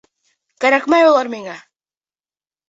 Кәрәкмәй 0.65 1.05
улар 1.09 1.29
миңә. 1.35 1.59